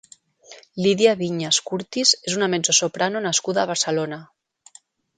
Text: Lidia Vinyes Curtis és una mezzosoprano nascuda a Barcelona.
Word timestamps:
Lidia 0.85 1.11
Vinyes 1.19 1.59
Curtis 1.69 2.15
és 2.31 2.39
una 2.39 2.49
mezzosoprano 2.57 3.25
nascuda 3.29 3.67
a 3.67 3.71
Barcelona. 3.75 4.25